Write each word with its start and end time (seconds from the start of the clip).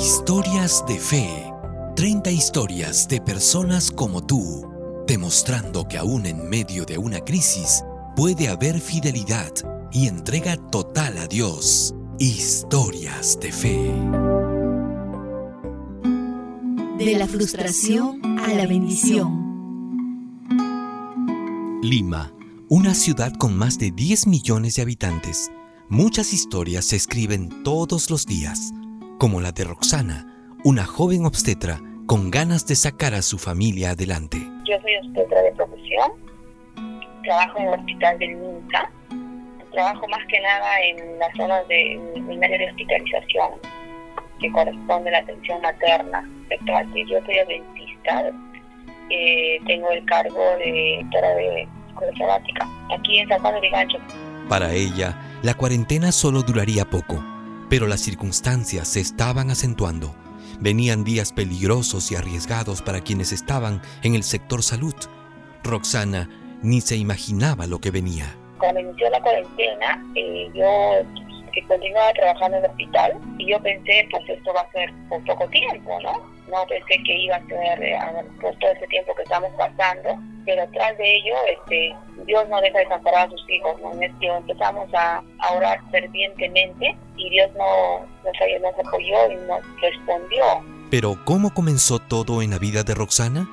Historias 0.00 0.84
de 0.86 0.96
fe. 1.00 1.52
30 1.96 2.30
historias 2.30 3.08
de 3.08 3.20
personas 3.20 3.90
como 3.90 4.24
tú, 4.24 4.64
demostrando 5.08 5.88
que 5.88 5.98
aún 5.98 6.24
en 6.24 6.48
medio 6.48 6.84
de 6.84 6.98
una 6.98 7.18
crisis 7.18 7.82
puede 8.14 8.46
haber 8.46 8.80
fidelidad 8.80 9.50
y 9.90 10.06
entrega 10.06 10.56
total 10.56 11.18
a 11.18 11.26
Dios. 11.26 11.96
Historias 12.20 13.40
de 13.40 13.50
fe. 13.50 13.92
De 17.04 17.18
la 17.18 17.26
frustración 17.26 18.38
a 18.38 18.54
la 18.54 18.68
bendición. 18.68 19.48
Lima, 21.82 22.32
una 22.68 22.94
ciudad 22.94 23.32
con 23.32 23.56
más 23.56 23.80
de 23.80 23.90
10 23.90 24.28
millones 24.28 24.76
de 24.76 24.82
habitantes. 24.82 25.50
Muchas 25.88 26.32
historias 26.32 26.84
se 26.84 26.94
escriben 26.94 27.64
todos 27.64 28.10
los 28.10 28.26
días, 28.26 28.72
como 29.18 29.40
la 29.40 29.50
de 29.50 29.64
Roxana, 29.64 30.26
una 30.64 30.84
joven 30.84 31.26
obstetra 31.26 31.80
con 32.06 32.30
ganas 32.30 32.66
de 32.66 32.76
sacar 32.76 33.14
a 33.14 33.22
su 33.22 33.36
familia 33.36 33.90
adelante. 33.90 34.38
Yo 34.64 34.80
soy 34.80 34.96
obstetra 35.02 35.42
de 35.42 35.52
profesión, 35.52 36.12
trabajo 37.24 37.58
en 37.58 37.66
el 37.66 37.80
hospital 37.80 38.18
del 38.18 38.40
NINCA, 38.40 38.90
trabajo 39.72 40.08
más 40.08 40.24
que 40.28 40.40
nada 40.40 40.68
en 40.82 41.18
las 41.18 41.36
zonas 41.36 41.66
de 41.68 41.92
en 41.94 42.44
área 42.44 42.58
de 42.58 42.70
hospitalización, 42.70 43.50
que 44.40 44.50
corresponde 44.52 45.08
a 45.10 45.12
la 45.12 45.18
atención 45.18 45.60
materna. 45.62 46.28
Yo 46.94 47.18
soy 47.26 47.38
adventista, 47.38 48.30
eh, 49.10 49.58
tengo 49.66 49.90
el 49.90 50.04
cargo 50.06 50.40
de 50.58 50.72
directora 50.72 51.34
de 51.34 51.68
escuela 51.88 52.16
sabática, 52.18 52.68
aquí 52.96 53.18
en 53.18 53.28
San 53.28 53.40
Juan 53.40 53.60
de 53.60 53.68
Gancho. 53.68 53.98
Para 54.48 54.72
ella, 54.72 55.18
la 55.42 55.54
cuarentena 55.54 56.12
solo 56.12 56.42
duraría 56.42 56.84
poco, 56.84 57.22
pero 57.68 57.86
las 57.86 58.00
circunstancias 58.00 58.88
se 58.88 59.00
estaban 59.00 59.50
acentuando. 59.50 60.14
Venían 60.60 61.04
días 61.04 61.32
peligrosos 61.32 62.10
y 62.10 62.16
arriesgados 62.16 62.82
para 62.82 63.00
quienes 63.00 63.32
estaban 63.32 63.80
en 64.02 64.14
el 64.14 64.22
sector 64.22 64.62
salud. 64.62 64.94
Roxana 65.62 66.28
ni 66.62 66.80
se 66.80 66.96
imaginaba 66.96 67.66
lo 67.66 67.80
que 67.80 67.90
venía. 67.90 68.34
Cuando 68.58 68.80
inició 68.80 69.08
la 69.10 69.20
cuarentena, 69.20 70.04
eh, 70.16 70.50
yo 70.54 70.64
continuaba 71.66 72.12
trabajando 72.12 72.58
en 72.58 72.64
el 72.64 72.70
hospital 72.70 73.12
y 73.38 73.50
yo 73.50 73.60
pensé, 73.60 74.06
pues 74.10 74.28
esto 74.28 74.52
va 74.54 74.60
a 74.60 74.72
ser 74.72 74.92
por 75.08 75.24
poco 75.24 75.48
tiempo, 75.48 75.98
¿no? 76.02 76.12
No 76.48 76.66
pensé 76.66 77.02
que 77.04 77.18
iba 77.18 77.36
a 77.36 77.46
ser 77.46 77.82
eh, 77.82 77.98
por 78.40 78.54
todo 78.56 78.70
ese 78.70 78.86
tiempo 78.86 79.14
que 79.14 79.22
estamos 79.22 79.50
pasando, 79.56 80.18
pero 80.48 80.66
tras 80.70 80.96
de 80.96 81.16
ello, 81.16 81.34
este, 81.46 81.94
Dios 82.24 82.48
no 82.48 82.58
deja 82.62 82.78
desamparar 82.78 83.28
a 83.28 83.30
sus 83.30 83.50
hijos, 83.50 83.78
¿no? 83.82 83.92
empezamos 84.00 84.88
a, 84.94 85.22
orar 85.54 85.78
fervientemente 85.90 86.96
y 87.16 87.28
Dios 87.28 87.50
no, 87.54 88.00
nos, 88.24 88.62
nos 88.62 88.86
apoyó 88.86 89.30
y 89.30 89.36
nos 89.46 89.60
respondió. 89.82 90.44
Pero 90.90 91.22
¿cómo 91.26 91.52
comenzó 91.52 91.98
todo 91.98 92.40
en 92.40 92.52
la 92.52 92.58
vida 92.58 92.82
de 92.82 92.94
Roxana? 92.94 93.46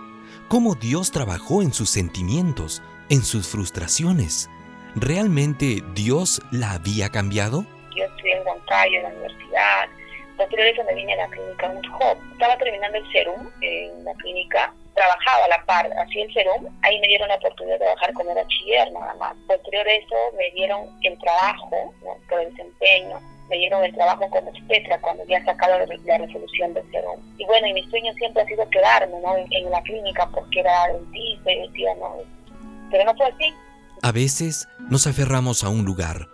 ¿Cómo 0.47 0.75
Dios 0.75 1.11
trabajó 1.11 1.61
en 1.61 1.73
sus 1.73 1.89
sentimientos, 1.89 2.81
en 3.09 3.23
sus 3.23 3.49
frustraciones? 3.49 4.49
¿Realmente 4.95 5.83
Dios 5.95 6.41
la 6.51 6.71
había 6.71 7.09
cambiado? 7.09 7.65
yo 7.93 8.05
estudié 8.05 8.37
en 8.37 8.47
Huancayo, 8.47 8.97
en 8.99 9.03
la 9.03 9.09
universidad. 9.09 9.89
Posterior 10.37 10.67
a 10.67 10.69
eso 10.69 10.83
me 10.85 10.95
vine 10.95 11.13
a 11.13 11.17
la 11.17 11.27
clínica 11.27 11.73
Hop. 11.99 12.17
Estaba 12.31 12.57
terminando 12.57 12.97
el 12.97 13.11
serum 13.11 13.49
en 13.59 14.05
la 14.05 14.13
clínica, 14.13 14.73
trabajaba 14.95 15.45
a 15.45 15.47
la 15.49 15.65
par, 15.65 15.89
hacía 15.97 16.23
el 16.23 16.33
serum, 16.33 16.65
ahí 16.81 16.99
me 16.99 17.07
dieron 17.07 17.27
la 17.27 17.35
oportunidad 17.35 17.75
de 17.75 17.85
trabajar 17.85 18.13
como 18.13 18.33
bachiller 18.33 18.91
nada 18.93 19.13
más. 19.15 19.35
Posterior 19.47 19.87
a 19.87 19.93
eso 19.93 20.15
me 20.37 20.49
dieron 20.51 20.89
el 21.03 21.19
trabajo, 21.19 21.93
por 22.29 22.41
el 22.41 22.49
desempeño, 22.51 23.19
me 23.49 23.57
dieron 23.57 23.83
el 23.83 23.93
trabajo 23.93 24.29
como 24.29 24.49
obstetra 24.49 24.99
cuando 25.01 25.25
ya 25.25 25.43
sacado 25.43 25.77
la, 25.77 25.85
resolución 25.85 26.73
del 26.73 26.89
serum. 26.91 27.19
Y 27.37 27.45
bueno, 27.45 27.67
y 27.67 27.73
mi 27.73 27.83
sueño 27.89 28.13
siempre 28.13 28.41
ha 28.41 28.45
sido 28.45 28.67
quedarme 28.69 29.19
¿no? 29.19 29.35
en, 29.37 29.69
la 29.69 29.81
clínica 29.83 30.27
porque 30.33 30.61
era 30.61 30.87
dentista 30.87 31.51
y 31.51 31.67
decía, 31.67 31.93
no, 31.95 32.15
pero 32.89 33.05
no 33.05 33.15
fue 33.15 33.27
así. 33.27 33.53
A 34.01 34.11
veces 34.11 34.67
nos 34.89 35.07
aferramos 35.07 35.63
a 35.63 35.69
un 35.69 35.83
lugar, 35.85 36.27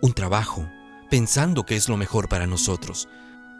un 0.00 0.14
trabajo, 0.14 0.66
pensando 1.10 1.64
que 1.64 1.74
es 1.74 1.88
lo 1.88 1.96
mejor 1.96 2.28
para 2.28 2.46
nosotros. 2.46 3.08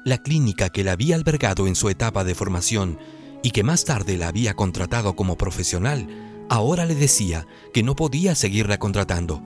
La 0.05 0.19
clínica 0.19 0.71
que 0.71 0.85
la 0.85 0.93
había 0.93 1.17
albergado 1.17 1.67
en 1.67 1.75
su 1.75 1.89
etapa 1.89 2.25
de 2.25 2.35
formación 2.35 2.99
y 3.45 3.51
que 3.51 3.63
más 3.63 3.85
tarde 3.85 4.17
la 4.17 4.29
había 4.29 4.55
contratado 4.55 5.15
como 5.15 5.37
profesional, 5.37 6.07
ahora 6.49 6.87
le 6.87 6.95
decía 6.95 7.47
que 7.75 7.83
no 7.83 7.95
podía 7.95 8.35
seguirla 8.35 8.79
contratando. 8.79 9.43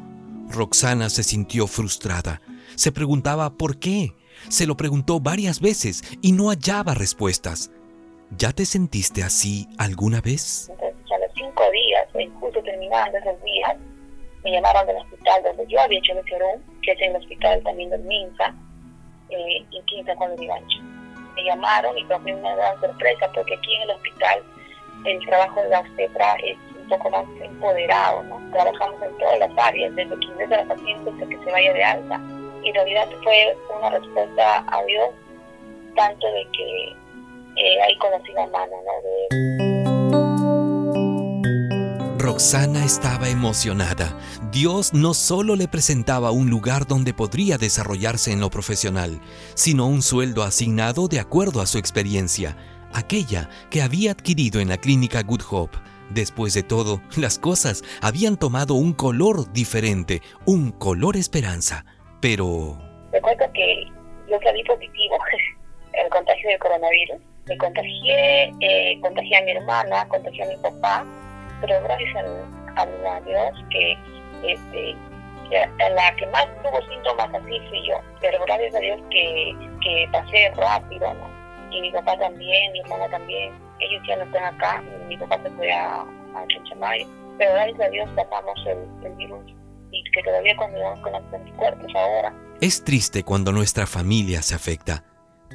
Roxana 0.49 1.11
se 1.11 1.25
sintió 1.25 1.67
frustrada. 1.67 2.41
Se 2.77 2.93
preguntaba 2.93 3.51
por 3.51 3.81
qué. 3.81 4.13
Se 4.51 4.69
lo 4.69 4.77
preguntó 4.77 5.19
varias 5.19 5.61
veces 5.61 6.05
y 6.23 6.31
no 6.31 6.51
hallaba 6.51 6.95
respuestas. 6.95 7.73
¿Ya 8.31 8.53
te 8.53 8.67
sentiste 8.67 9.25
así 9.25 9.67
alguna 9.79 10.21
vez? 10.21 10.69
Entonces, 10.71 11.13
a 11.13 11.19
los 11.19 11.35
cinco 11.35 11.65
días, 11.73 12.31
justo 12.39 12.63
terminando 12.63 13.19
esos 13.19 13.43
días, 13.43 13.77
me 14.45 14.53
llamaron 14.53 14.87
del 14.87 14.99
hospital 14.99 15.43
donde 15.43 15.67
yo 15.67 15.81
había 15.81 15.99
hecho 15.99 16.15
mi 16.15 16.23
serum, 16.31 16.63
que 16.83 16.93
es 16.93 16.99
el 17.01 17.17
hospital 17.17 17.61
también 17.65 17.91
del 17.91 18.03
MINSA, 18.05 18.55
eh, 19.31 19.67
en 19.73 19.85
Quinta 19.87 20.15
con 20.15 20.31
el 20.31 20.47
Gancho. 20.47 20.88
Me 21.39 21.45
llamaron 21.45 21.97
y 21.97 22.05
fue 22.05 22.17
una 22.17 22.57
gran 22.57 22.81
sorpresa 22.81 23.31
porque 23.33 23.55
aquí 23.55 23.77
en 23.77 23.83
el 23.83 23.91
hospital 23.91 24.43
el 25.05 25.25
trabajo 25.25 25.63
de 25.63 25.69
la 25.69 25.81
obstetra 25.81 26.35
es 26.43 26.57
un 26.77 26.89
poco 26.89 27.11
más 27.11 27.25
empoderado, 27.41 28.25
¿no? 28.25 28.41
Trabajamos 28.51 29.01
en 29.03 29.17
todas 29.19 29.39
las 29.39 29.51
áreas, 29.57 29.95
desde 29.95 30.19
que 30.19 30.27
ingresa 30.27 30.57
la 30.57 30.75
paciente 30.75 31.11
hasta 31.11 31.29
que 31.29 31.39
se 31.39 31.53
vaya 31.53 31.73
de 31.73 31.85
alta. 31.85 32.21
Y 32.65 32.69
en 32.71 32.75
realidad 32.75 33.09
fue 33.23 33.57
una 33.79 33.91
respuesta 33.91 34.65
a 34.67 34.83
Dios, 34.83 35.11
tanto 35.95 36.27
de 36.27 36.45
que 36.53 36.97
eh, 37.55 37.83
ahí 37.83 37.97
conocí 37.99 38.33
la 38.33 38.47
mano, 38.49 38.73
¿no? 38.85 39.78
Roxana 42.29 42.85
estaba 42.85 43.31
emocionada. 43.31 44.15
Dios 44.53 44.93
no 44.93 45.15
solo 45.15 45.57
le 45.57 45.67
presentaba 45.67 46.31
un 46.31 46.51
lugar 46.51 46.87
donde 46.87 47.15
podría 47.15 47.57
desarrollarse 47.57 48.33
en 48.33 48.41
lo 48.41 48.51
profesional, 48.51 49.23
sino 49.55 49.87
un 49.87 50.03
sueldo 50.03 50.43
asignado 50.43 51.09
de 51.09 51.21
acuerdo 51.21 51.63
a 51.63 51.67
su 51.67 51.79
experiencia, 51.79 52.55
aquella 52.93 53.49
que 53.71 53.81
había 53.81 54.11
adquirido 54.11 54.61
en 54.61 54.69
la 54.69 54.77
clínica 54.77 55.23
Good 55.23 55.41
Hope. 55.51 55.79
Después 56.11 56.53
de 56.53 56.63
todo, 56.63 57.01
las 57.17 57.39
cosas 57.39 57.83
habían 58.03 58.37
tomado 58.37 58.75
un 58.75 58.93
color 58.93 59.51
diferente, 59.55 60.21
un 60.45 60.71
color 60.71 61.17
esperanza. 61.17 61.87
Pero... 62.21 62.79
Recuerdo 63.11 63.51
que 63.55 63.85
yo 64.29 64.39
salí 64.45 64.63
positivo 64.65 65.17
el 65.95 66.11
contagio 66.11 66.51
del 66.51 66.59
coronavirus. 66.59 67.23
Me 67.47 67.57
contagié, 67.57 68.53
eh, 68.61 69.01
contagié 69.01 69.39
a 69.39 69.43
mi 69.45 69.53
hermana, 69.53 70.07
contagié 70.09 70.43
a 70.43 70.49
mi 70.49 70.57
papá 70.59 71.07
pero 71.61 71.83
gracias 71.83 72.17
a, 72.77 73.21
Dios 73.21 73.65
que 73.71 73.99
este, 74.45 74.97
la 75.51 76.15
que 76.17 76.27
más 76.29 76.47
tuvo 76.63 76.81
síntomas 76.91 77.29
así 77.35 77.61
fui 77.69 77.87
yo, 77.87 78.01
pero 78.21 78.45
gracias 78.47 78.75
a 78.75 78.79
Dios 78.81 79.01
que, 79.11 79.57
que 79.83 80.09
pasé 80.13 80.53
rápido, 80.57 81.13
¿no? 81.15 81.39
Y 81.71 81.81
mi 81.81 81.91
papá 81.91 82.17
también, 82.19 82.73
mi 82.73 82.81
hermana 82.81 83.09
también, 83.11 83.53
ellos 83.81 84.03
ya 84.07 84.17
no 84.17 84.25
están 84.25 84.55
acá, 84.55 84.83
mi 85.07 85.17
papá 85.17 85.39
se 85.43 85.51
fue 85.51 85.73
a, 85.73 86.01
a 86.01 86.47
pero 87.39 87.53
gracias 87.53 87.81
a 87.81 87.91
Dios 87.91 88.11
pasamos 88.17 88.59
el, 88.67 89.07
el 89.07 89.15
virus 89.17 89.45
y 89.91 90.03
que 90.11 90.23
todavía 90.23 90.57
continuamos 90.57 91.01
con 91.01 91.13
los 91.13 91.23
anticuerpos 91.33 91.87
ahora. 91.95 92.35
Es 92.61 92.85
triste 92.85 93.23
cuando 93.23 93.53
nuestra 93.53 93.87
familia 93.87 94.43
se 94.43 94.55
afecta, 94.55 95.05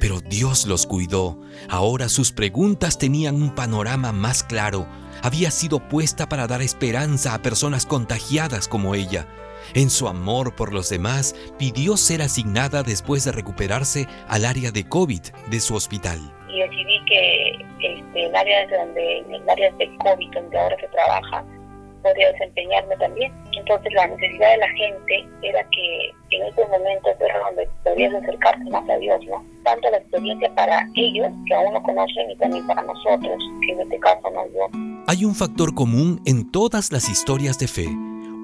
pero 0.00 0.20
Dios 0.20 0.66
los 0.66 0.86
cuidó. 0.86 1.40
Ahora 1.68 2.08
sus 2.08 2.32
preguntas 2.32 2.98
tenían 2.98 3.36
un 3.36 3.54
panorama 3.54 4.12
más 4.12 4.42
claro 4.42 4.86
había 5.22 5.50
sido 5.50 5.80
puesta 5.80 6.28
para 6.28 6.46
dar 6.46 6.62
esperanza 6.62 7.34
a 7.34 7.42
personas 7.42 7.86
contagiadas 7.86 8.68
como 8.68 8.94
ella. 8.94 9.26
En 9.74 9.90
su 9.90 10.08
amor 10.08 10.54
por 10.54 10.72
los 10.72 10.90
demás, 10.90 11.34
pidió 11.58 11.96
ser 11.96 12.22
asignada 12.22 12.82
después 12.82 13.24
de 13.24 13.32
recuperarse 13.32 14.06
al 14.28 14.44
área 14.44 14.70
de 14.70 14.86
COVID 14.88 15.22
de 15.50 15.60
su 15.60 15.74
hospital. 15.74 16.18
Y 16.48 16.60
decidí 16.60 17.04
que 17.06 17.64
este, 17.80 18.26
el 18.26 18.36
área 18.36 18.66
donde, 18.68 19.18
el 19.20 19.50
área 19.50 19.72
de 19.72 19.96
COVID 19.96 20.30
donde 20.32 20.58
ahora 20.58 20.76
se 20.78 20.88
trabaja, 20.88 21.44
podría 22.02 22.32
desempeñarme 22.32 22.96
también. 22.96 23.32
Entonces 23.56 23.92
la 23.94 24.06
necesidad 24.06 24.50
de 24.50 24.56
la 24.58 24.68
gente 24.68 25.26
era 25.42 25.64
que 25.70 26.10
en 26.30 26.42
estos 26.46 26.68
momentos 26.68 27.12
era 27.20 27.38
donde 27.40 27.68
podías 27.82 28.14
acercarse 28.14 28.64
más 28.70 28.88
a 28.88 28.96
Dios, 28.98 29.20
¿no? 29.26 29.44
Tanto 29.64 29.90
la 29.90 29.96
experiencia 29.96 30.54
para 30.54 30.86
ellos, 30.94 31.28
que 31.46 31.54
aún 31.54 31.72
no 31.72 31.82
conocen, 31.82 32.30
y 32.30 32.36
también 32.36 32.66
para 32.66 32.82
nosotros, 32.82 33.42
que 33.66 33.72
en 33.72 33.80
este 33.80 33.98
caso 34.00 34.30
no 34.30 34.46
yo. 34.48 34.93
Hay 35.06 35.26
un 35.26 35.34
factor 35.34 35.74
común 35.74 36.22
en 36.24 36.50
todas 36.50 36.90
las 36.90 37.10
historias 37.10 37.58
de 37.58 37.68
fe, 37.68 37.88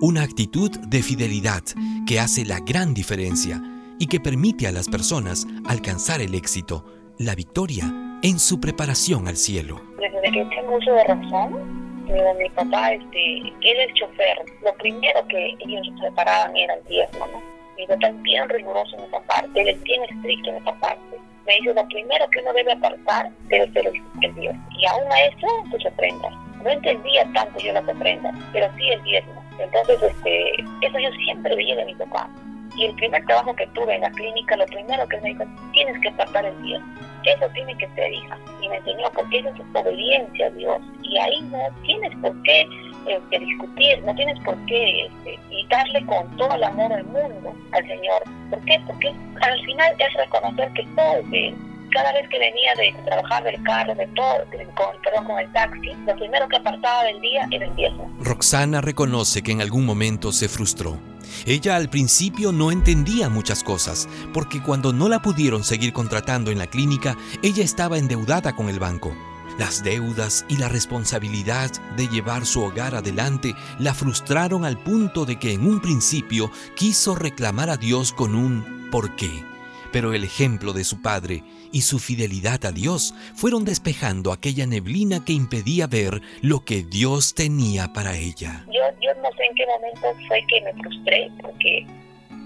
una 0.02 0.22
actitud 0.22 0.70
de 0.70 1.02
fidelidad 1.02 1.62
que 2.06 2.20
hace 2.20 2.44
la 2.44 2.60
gran 2.60 2.92
diferencia 2.92 3.62
y 3.98 4.08
que 4.08 4.20
permite 4.20 4.66
a 4.66 4.72
las 4.72 4.86
personas 4.86 5.46
alcanzar 5.66 6.20
el 6.20 6.34
éxito, 6.34 6.84
la 7.18 7.34
victoria, 7.34 7.84
en 8.22 8.38
su 8.38 8.60
preparación 8.60 9.26
al 9.26 9.38
cielo. 9.38 9.80
Desde 9.98 10.20
que 10.20 10.44
tengo 10.54 10.76
uso 10.76 10.92
de 10.92 11.04
razón, 11.04 12.04
mi, 12.04 12.50
papá, 12.50 12.92
este, 12.92 13.38
él 13.38 13.80
es 13.80 13.94
chofer. 13.94 14.44
Lo 14.62 14.74
primero 14.74 15.26
que 15.28 15.56
ellos 15.60 15.88
preparaban 15.98 16.54
era 16.54 16.74
el 16.74 16.84
diezmo, 16.84 17.26
¿no? 17.26 17.42
Mi 17.78 17.86
papá 17.86 18.08
es 18.08 18.22
bien 18.22 18.46
riguroso 18.50 18.98
en 18.98 19.04
esa 19.04 19.20
parte, 19.22 19.62
él 19.62 19.68
es 19.68 19.82
bien 19.84 20.02
estricto 20.02 20.50
en 20.50 20.56
esa 20.56 20.74
parte. 20.74 21.16
me 21.46 21.54
dice, 21.54 21.72
lo 21.72 21.88
primero 21.88 22.28
que 22.28 22.40
uno 22.40 22.52
debe 22.52 22.72
apartar 22.72 23.30
debe 23.48 23.72
ser 23.72 23.86
el, 23.86 24.34
Dios. 24.34 24.54
Y 24.78 24.86
aún 24.86 25.10
a 25.10 25.22
eso, 25.22 25.46
pues 25.70 25.86
ofrendas. 25.86 26.49
No 26.62 26.70
entendía 26.70 27.24
tanto 27.32 27.58
yo 27.58 27.72
las 27.72 27.88
ofrendas, 27.88 28.34
pero 28.52 28.68
sí 28.76 28.90
el 28.90 29.02
diezmo. 29.02 29.42
Entonces, 29.58 30.02
este, 30.02 30.52
eso 30.82 30.98
yo 30.98 31.10
siempre 31.24 31.54
veía 31.56 31.76
de 31.76 31.84
mi 31.86 31.94
papá. 31.94 32.28
Y 32.76 32.86
el 32.86 32.94
primer 32.94 33.24
trabajo 33.26 33.54
que 33.54 33.66
tuve 33.68 33.94
en 33.94 34.02
la 34.02 34.10
clínica, 34.10 34.56
lo 34.56 34.66
primero 34.66 35.06
que 35.08 35.20
me 35.20 35.30
dijo, 35.30 35.44
tienes 35.72 36.00
que 36.00 36.08
apartar 36.08 36.44
el 36.44 36.62
diezmo. 36.62 36.86
Eso 37.24 37.46
tiene 37.52 37.76
que 37.76 37.88
ser, 37.90 38.12
hija. 38.12 38.38
Y 38.62 38.68
me 38.68 38.76
enseñó, 38.76 39.10
porque 39.14 39.38
eso 39.38 39.48
es 39.48 39.60
obediencia 39.74 40.46
a 40.46 40.50
Dios. 40.50 40.80
Y 41.02 41.18
ahí 41.18 41.40
no 41.42 41.58
tienes 41.84 42.16
por 42.22 42.42
qué 42.42 42.66
este, 43.06 43.38
discutir, 43.38 44.02
no 44.04 44.14
tienes 44.14 44.38
por 44.40 44.56
qué 44.66 45.06
este, 45.06 45.38
y 45.50 45.66
darle 45.66 46.04
con 46.06 46.36
todo 46.36 46.54
el 46.54 46.64
amor 46.64 46.94
del 46.94 47.04
mundo 47.04 47.54
al 47.72 47.86
Señor. 47.86 48.22
¿Por 48.50 48.64
qué? 48.64 48.80
Porque 48.86 49.14
al 49.42 49.60
final 49.64 49.94
es 49.98 50.14
reconocer 50.14 50.72
que 50.72 50.82
todo 50.96 51.16
es 51.16 51.30
de 51.30 51.48
Él. 51.48 51.69
Cada 51.92 52.12
vez 52.12 52.28
que 52.28 52.38
venía 52.38 52.74
de 52.76 52.94
trabajar 53.04 53.42
del 53.42 53.62
carro, 53.64 53.94
de 53.94 54.06
todo, 54.08 54.44
con, 54.74 55.02
perdón, 55.02 55.24
con 55.24 55.38
el 55.38 55.52
taxi, 55.52 55.92
lo 56.06 56.14
primero 56.16 56.48
que 56.48 56.56
apartaba 56.56 57.04
del 57.04 57.20
día 57.20 57.48
era 57.50 57.66
el. 57.66 57.92
Roxana 58.20 58.80
reconoce 58.80 59.42
que 59.42 59.52
en 59.52 59.60
algún 59.60 59.84
momento 59.84 60.32
se 60.32 60.48
frustró. 60.48 60.98
Ella 61.46 61.76
al 61.76 61.88
principio 61.88 62.52
no 62.52 62.70
entendía 62.70 63.28
muchas 63.28 63.64
cosas, 63.64 64.08
porque 64.32 64.62
cuando 64.62 64.92
no 64.92 65.08
la 65.08 65.20
pudieron 65.22 65.64
seguir 65.64 65.92
contratando 65.92 66.50
en 66.50 66.58
la 66.58 66.66
clínica, 66.66 67.16
ella 67.42 67.64
estaba 67.64 67.98
endeudada 67.98 68.54
con 68.54 68.68
el 68.68 68.78
banco. 68.78 69.14
Las 69.58 69.82
deudas 69.82 70.46
y 70.48 70.56
la 70.56 70.68
responsabilidad 70.68 71.70
de 71.96 72.08
llevar 72.08 72.46
su 72.46 72.62
hogar 72.62 72.94
adelante 72.94 73.54
la 73.78 73.94
frustraron 73.94 74.64
al 74.64 74.78
punto 74.78 75.26
de 75.26 75.38
que 75.38 75.52
en 75.52 75.66
un 75.66 75.80
principio 75.80 76.50
quiso 76.76 77.14
reclamar 77.14 77.68
a 77.68 77.76
Dios 77.76 78.12
con 78.12 78.34
un 78.34 78.88
¿por 78.90 79.14
qué? 79.16 79.49
Pero 79.92 80.12
el 80.14 80.24
ejemplo 80.24 80.72
de 80.72 80.84
su 80.84 81.02
padre 81.02 81.42
y 81.72 81.82
su 81.82 81.98
fidelidad 81.98 82.64
a 82.64 82.72
Dios 82.72 83.14
fueron 83.34 83.64
despejando 83.64 84.32
aquella 84.32 84.66
neblina 84.66 85.24
que 85.24 85.32
impedía 85.32 85.86
ver 85.86 86.20
lo 86.42 86.64
que 86.64 86.82
Dios 86.82 87.34
tenía 87.34 87.92
para 87.92 88.16
ella. 88.16 88.64
Yo, 88.66 88.82
yo 89.00 89.14
no 89.22 89.30
sé 89.36 89.44
en 89.44 89.54
qué 89.54 89.66
momento 89.66 90.26
fue 90.28 90.44
que 90.48 90.60
me 90.60 90.72
frustré 90.74 91.30
porque 91.40 91.86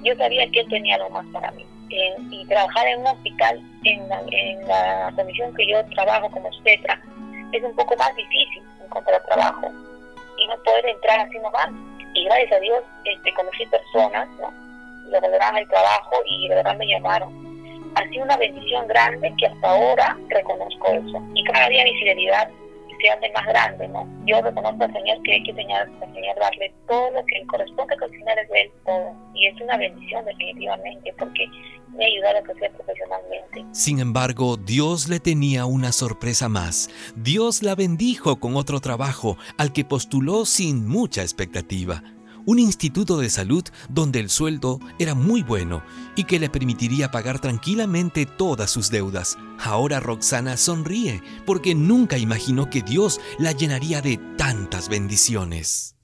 yo 0.02 0.14
sabía 0.16 0.50
que 0.50 0.60
Él 0.60 0.68
tenía 0.68 0.98
lo 0.98 1.10
más 1.10 1.26
para 1.32 1.50
mí 1.52 1.64
y 2.30 2.46
trabajar 2.46 2.86
en 2.88 3.00
un 3.00 3.06
hospital, 3.06 3.62
en 3.84 4.08
la, 4.08 4.20
en 4.30 4.68
la 4.68 5.12
comisión 5.16 5.54
que 5.54 5.66
yo 5.66 5.84
trabajo 5.90 6.30
como 6.30 6.48
obstetra, 6.48 7.00
es 7.52 7.62
un 7.62 7.74
poco 7.76 7.96
más 7.96 8.14
difícil 8.16 8.62
encontrar 8.84 9.24
trabajo 9.26 9.70
y 10.38 10.46
no 10.46 10.62
poder 10.64 10.86
entrar 10.86 11.20
así 11.20 11.38
nomás. 11.38 11.70
Y 12.14 12.24
gracias 12.24 12.52
a 12.52 12.60
Dios 12.60 12.82
este, 13.04 13.34
conocí 13.34 13.66
personas, 13.66 14.28
¿no? 14.40 14.63
Lograron 15.10 15.58
el 15.58 15.68
trabajo 15.68 16.16
y 16.26 16.48
de 16.48 16.54
verdad 16.56 16.76
me 16.76 16.86
llamaron. 16.86 17.92
Ha 17.96 18.08
sido 18.08 18.24
una 18.24 18.36
bendición 18.36 18.86
grande 18.88 19.32
que 19.38 19.46
hasta 19.46 19.70
ahora 19.70 20.18
reconozco 20.28 20.88
eso. 20.88 21.22
Y 21.34 21.44
cada 21.44 21.68
día 21.68 21.84
mi 21.84 21.94
fidelidad 22.00 22.48
se 23.00 23.10
hace 23.10 23.30
más 23.32 23.46
grande, 23.46 23.86
¿no? 23.88 24.06
Yo 24.24 24.40
reconozco 24.40 24.84
al 24.84 24.92
Señor 24.92 25.22
que 25.22 25.32
hay 25.32 25.42
que 25.42 25.50
enseñar, 25.50 25.88
darle 26.40 26.72
todo 26.88 27.10
lo 27.10 27.24
que 27.26 27.38
le 27.38 27.46
corresponde 27.46 27.96
cocinar 27.98 28.38
es 28.38 28.48
de 28.48 28.72
todo. 28.84 29.14
Y 29.34 29.46
es 29.46 29.60
una 29.60 29.76
bendición 29.76 30.24
definitivamente 30.24 31.14
porque 31.18 31.46
me 31.96 32.06
ayudado 32.06 32.38
a 32.38 32.42
crecer 32.42 32.72
profesionalmente. 32.72 33.64
Sin 33.72 34.00
embargo, 34.00 34.56
Dios 34.56 35.08
le 35.08 35.20
tenía 35.20 35.66
una 35.66 35.92
sorpresa 35.92 36.48
más. 36.48 36.90
Dios 37.14 37.62
la 37.62 37.74
bendijo 37.74 38.40
con 38.40 38.56
otro 38.56 38.80
trabajo 38.80 39.36
al 39.58 39.72
que 39.72 39.84
postuló 39.84 40.44
sin 40.44 40.86
mucha 40.86 41.22
expectativa 41.22 42.02
un 42.46 42.58
instituto 42.58 43.18
de 43.18 43.30
salud 43.30 43.64
donde 43.88 44.20
el 44.20 44.30
sueldo 44.30 44.80
era 44.98 45.14
muy 45.14 45.42
bueno 45.42 45.82
y 46.16 46.24
que 46.24 46.38
le 46.38 46.50
permitiría 46.50 47.10
pagar 47.10 47.38
tranquilamente 47.38 48.26
todas 48.26 48.70
sus 48.70 48.90
deudas. 48.90 49.36
Ahora 49.58 50.00
Roxana 50.00 50.56
sonríe 50.56 51.22
porque 51.46 51.74
nunca 51.74 52.18
imaginó 52.18 52.70
que 52.70 52.82
Dios 52.82 53.20
la 53.38 53.52
llenaría 53.52 54.00
de 54.00 54.18
tantas 54.36 54.88
bendiciones. 54.88 55.96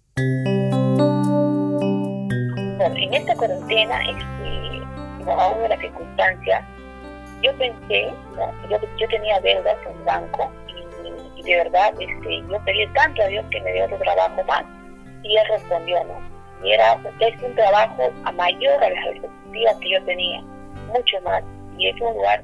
en 2.97 3.15
esta 3.15 3.35
cuarentena, 3.37 3.99
este, 4.09 5.31
aún 5.31 5.63
de 5.63 5.69
las 5.69 5.79
circunstancias, 5.81 6.65
yo 7.43 7.57
pensé, 7.57 8.13
yo, 8.71 9.09
tenía 9.09 9.41
deudas 9.41 9.77
en 9.87 10.05
banco 10.05 10.51
y, 11.37 11.43
de 11.43 11.57
verdad 11.57 11.93
este, 11.99 12.43
yo 12.49 12.65
pedí 12.65 12.87
tanto 12.95 13.23
a 13.23 13.27
Dios 13.27 13.45
que 13.51 13.61
me 13.63 13.73
dio 13.73 13.85
otro 13.85 13.99
trabajo 13.99 14.45
más 14.45 14.65
y 15.23 15.37
él 15.37 15.47
respondió, 15.49 16.03
¿no? 16.05 16.21
Y 16.63 16.73
era 16.73 16.99
es 17.21 17.43
un 17.43 17.55
trabajo 17.55 18.11
a 18.25 18.33
mayor 18.33 18.85
a 18.85 18.91
las 18.91 19.07
expectativas 19.07 19.77
que 19.77 19.91
yo 19.91 20.05
tenía, 20.05 20.43
mucho 20.89 21.21
más. 21.23 21.43
Y 21.79 21.89
es 21.89 22.01
un 22.01 22.15
lugar, 22.15 22.43